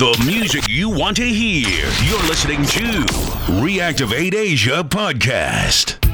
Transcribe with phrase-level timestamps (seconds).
[0.00, 1.86] The music you want to hear.
[2.02, 3.04] You're listening to
[3.62, 6.13] Reactivate Asia Podcast.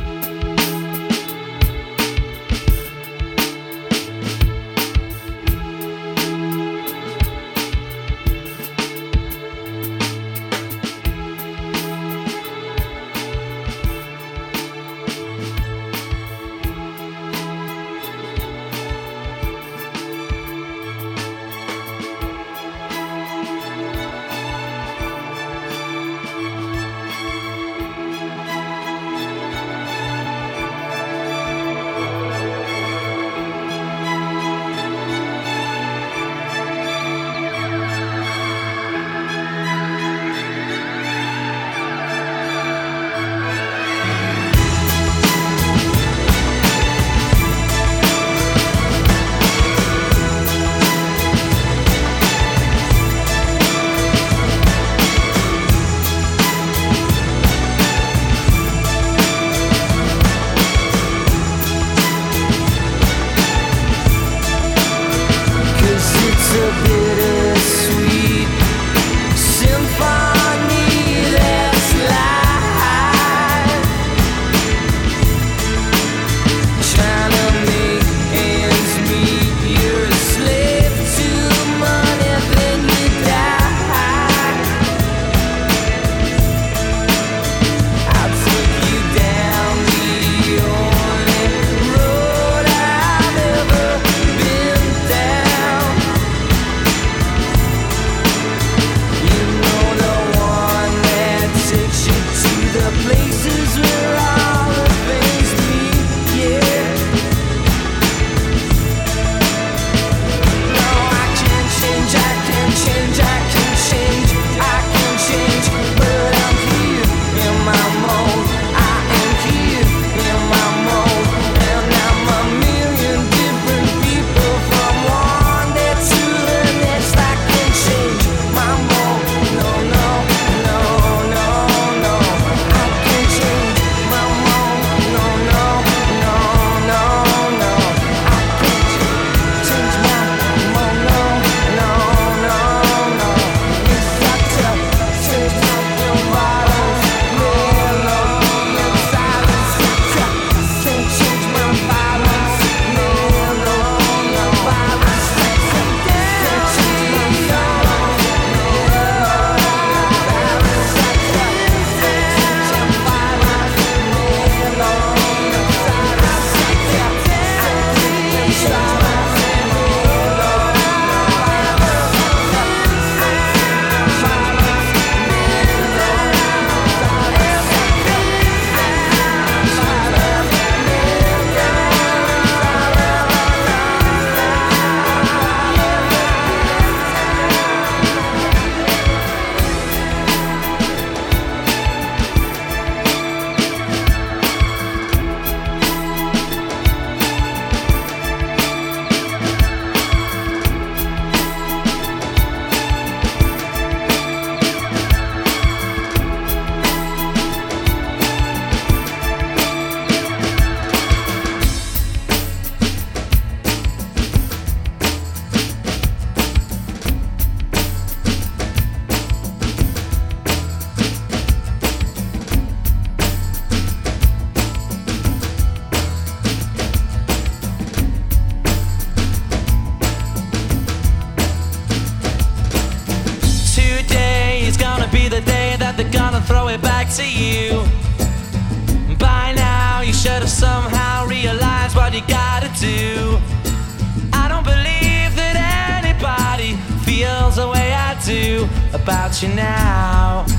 [249.42, 250.49] you now.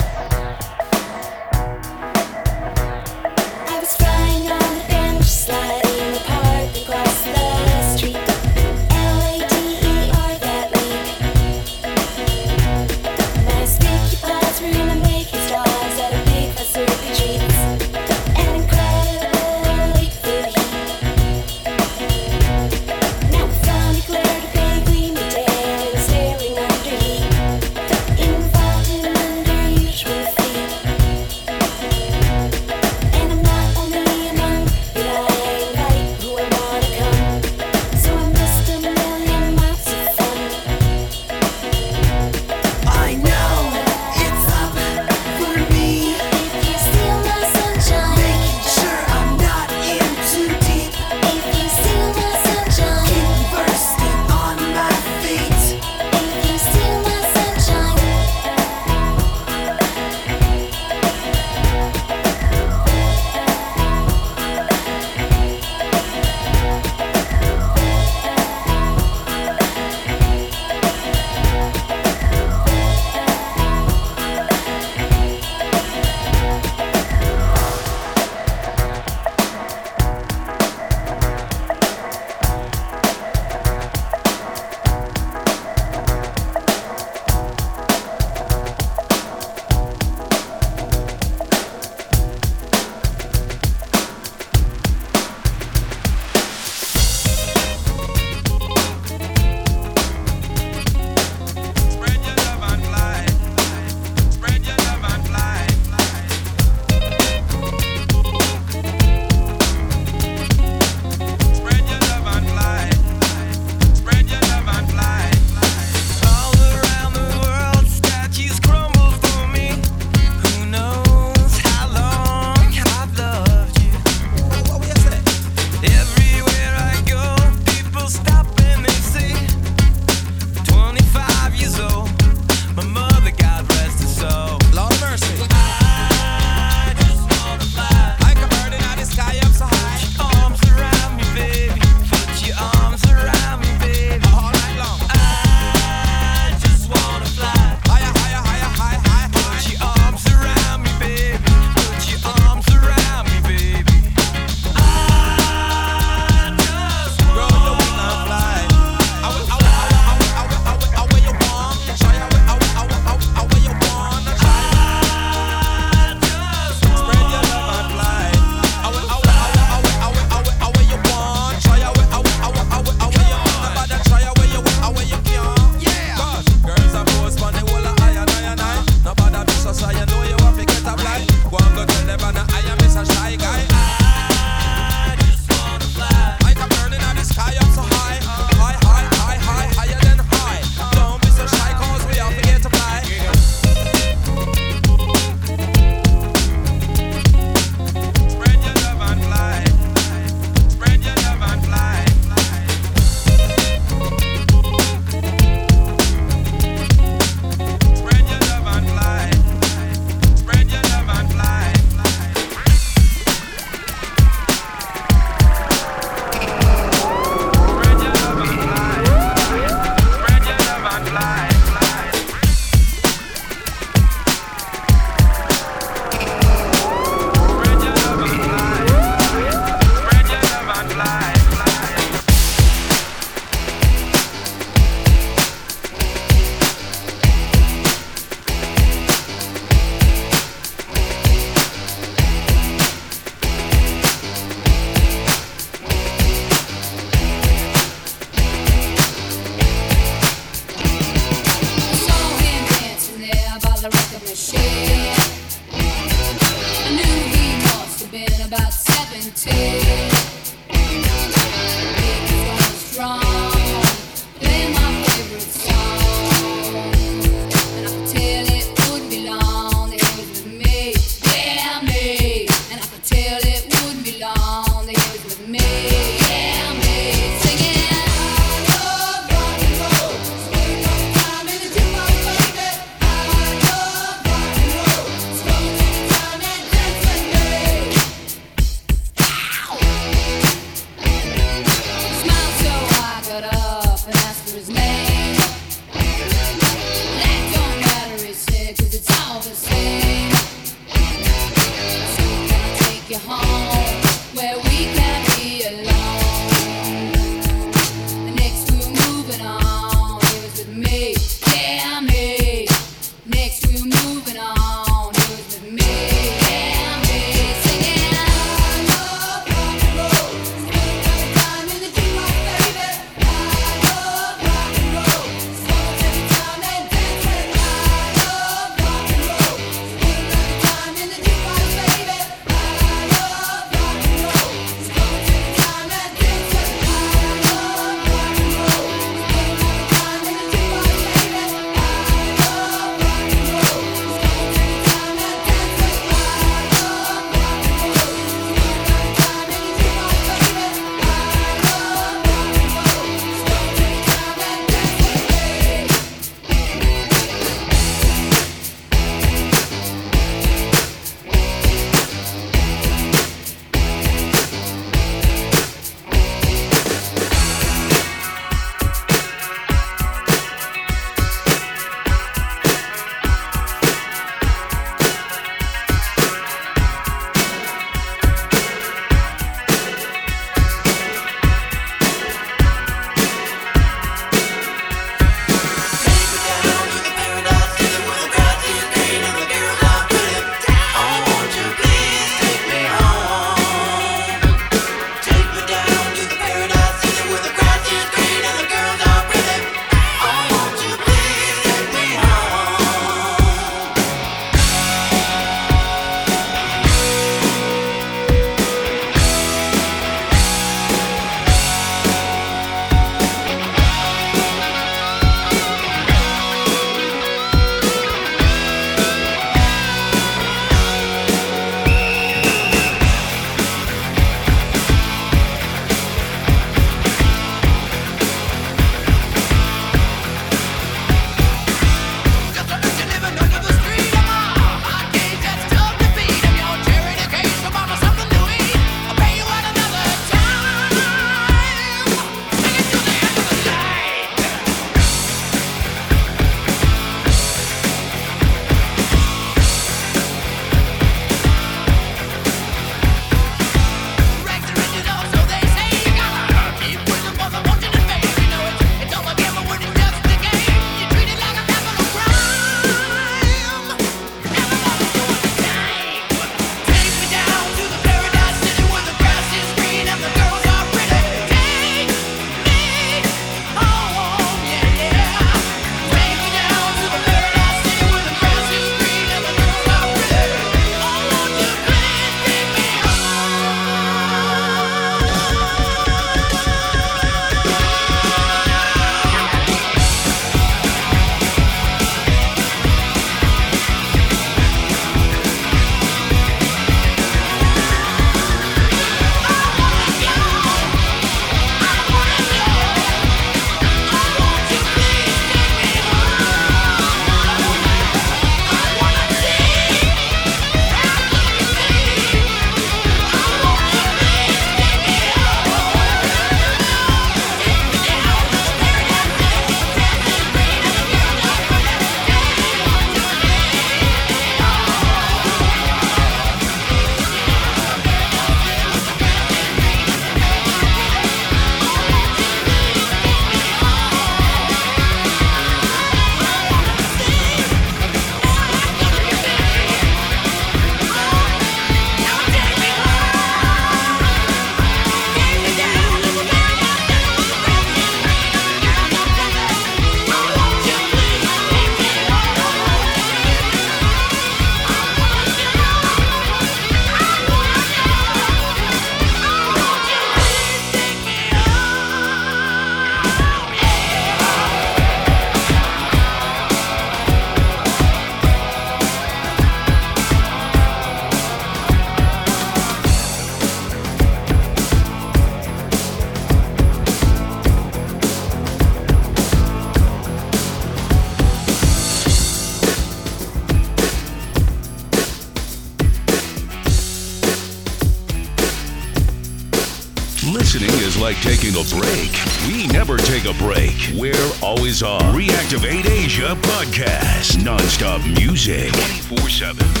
[591.31, 592.31] like taking a break.
[592.67, 593.95] We never take a break.
[594.15, 595.21] We're always on.
[595.33, 597.55] Reactivate Asia podcast.
[597.63, 598.91] Nonstop music
[599.29, 600.00] 24 7.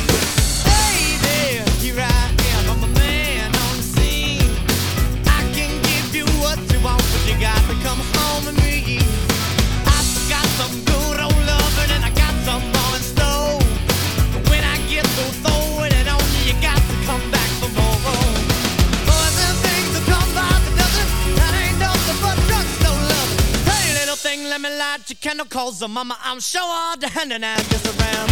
[25.71, 26.17] calls her mama.
[26.21, 28.29] I'm sure all the hand and i just around.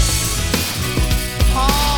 [1.56, 1.89] Oh.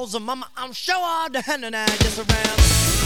[0.00, 0.48] calls mama.
[0.56, 2.99] I'm sure all the hand and I just around.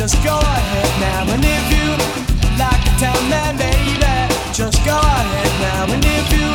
[0.00, 1.34] just go ahead now.
[1.34, 1.88] And if you
[2.56, 4.00] like to town, then baby,
[4.50, 5.92] just go ahead now.
[5.92, 6.48] And if you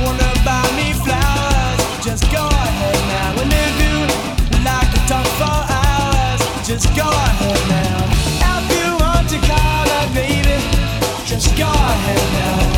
[0.00, 3.42] wanna buy me flowers, just go ahead now.
[3.42, 3.96] And if you
[4.64, 8.08] like to talk for hours, just go ahead now.
[8.56, 10.56] If you want to call her, baby,
[11.26, 12.77] just go ahead now.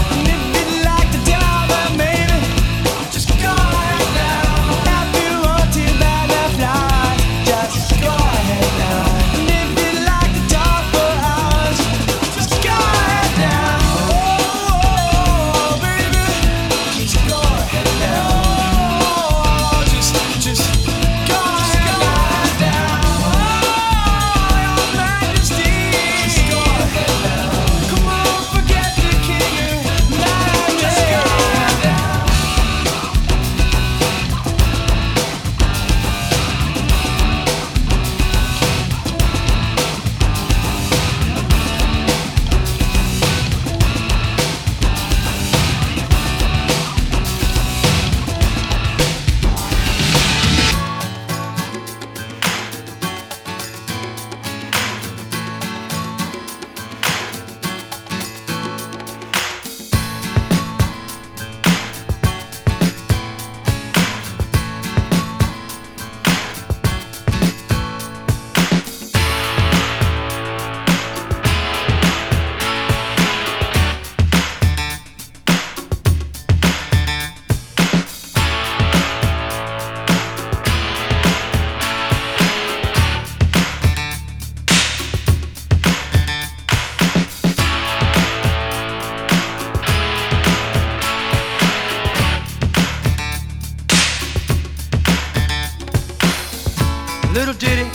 [97.60, 97.86] ditty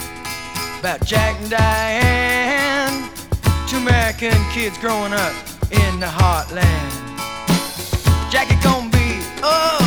[0.80, 3.10] about Jack and Diane,
[3.68, 5.34] two American kids growing up
[5.72, 6.92] in the heartland.
[8.32, 9.85] Jackie gonna be, oh.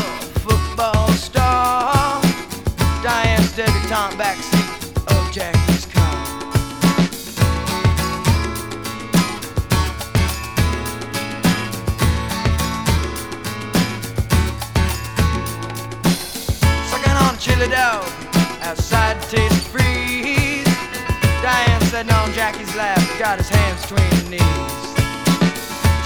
[23.19, 24.95] got his hands between his knees.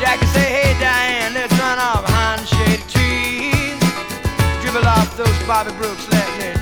[0.01, 3.81] Jackie say, hey Diane, let's run off behind the shady trees.
[4.63, 6.62] Dribble off those Bobby Brooks let me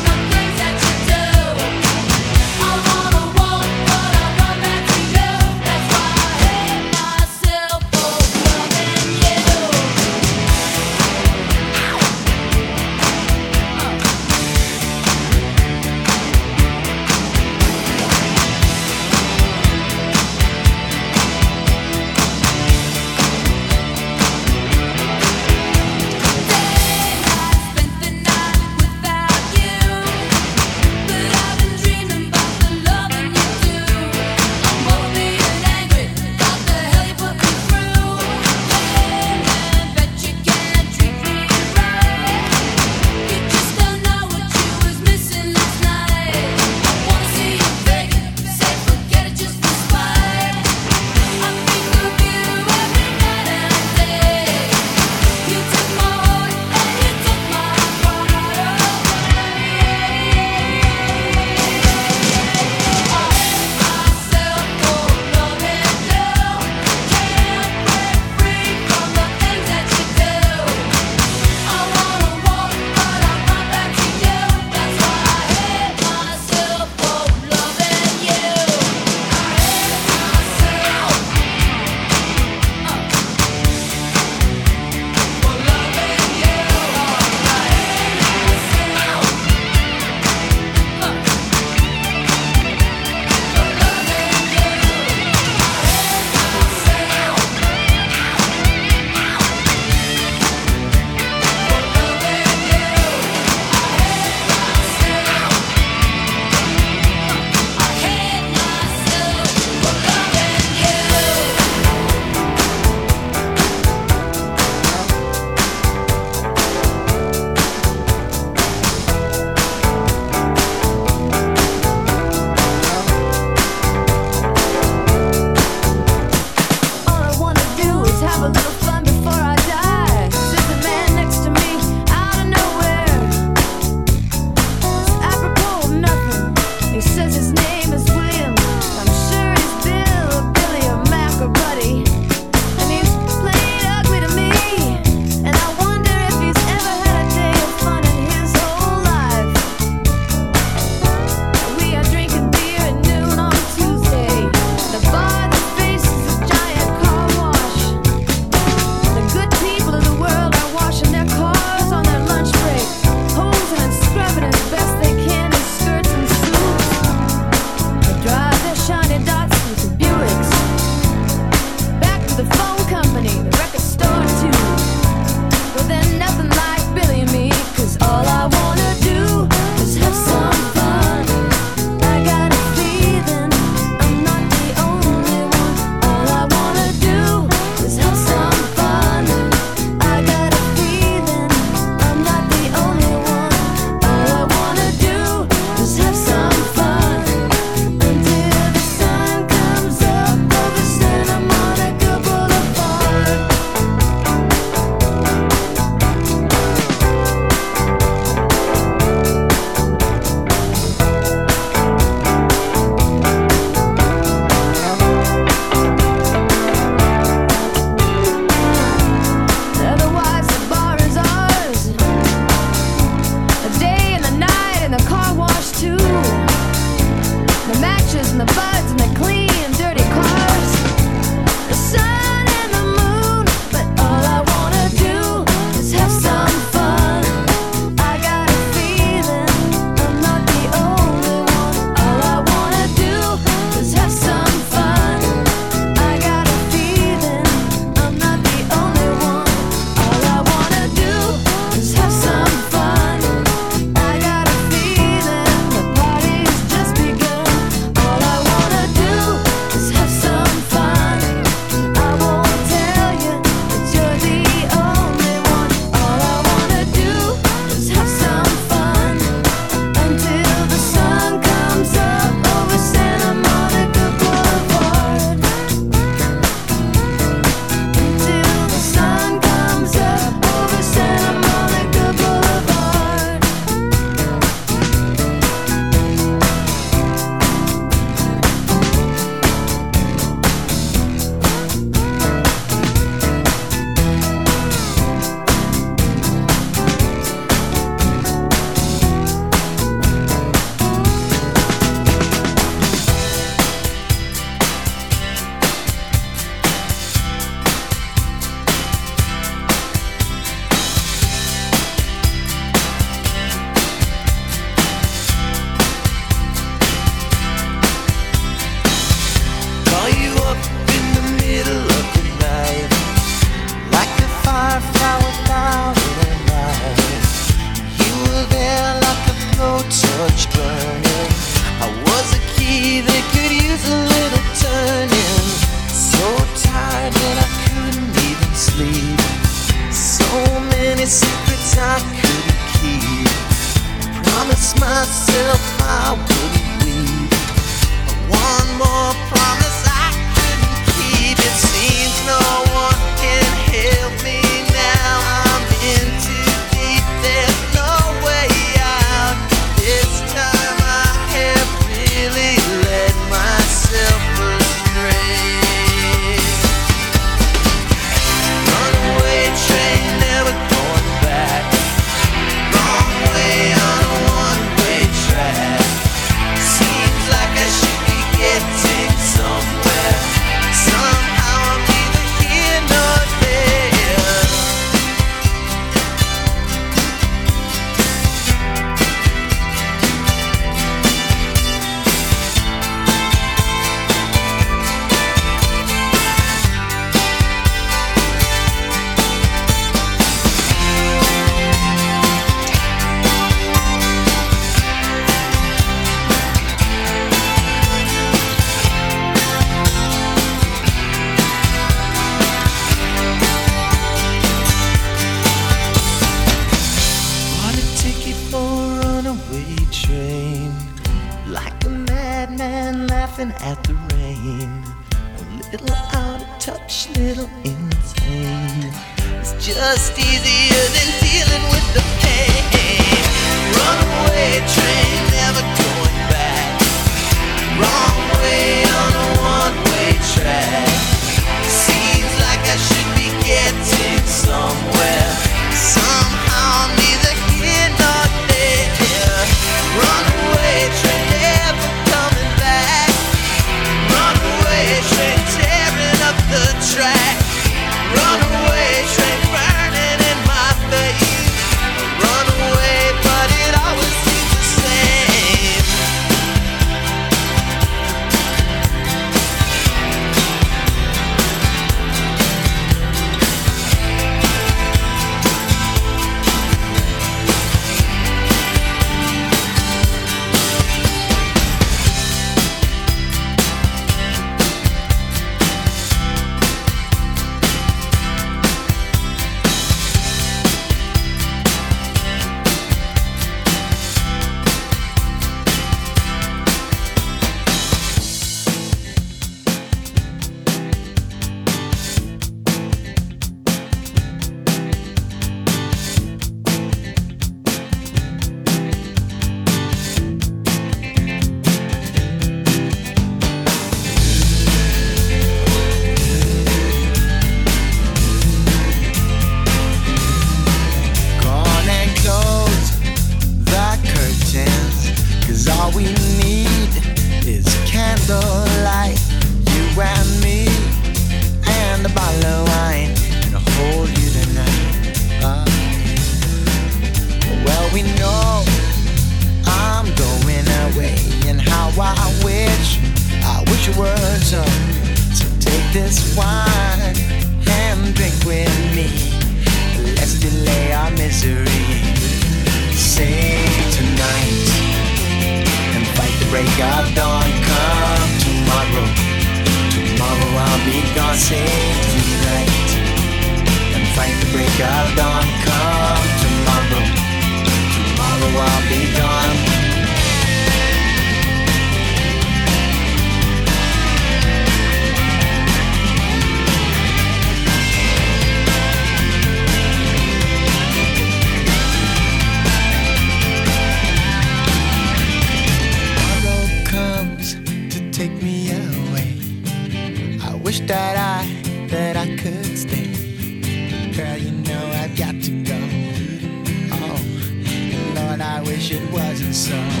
[599.69, 600.00] it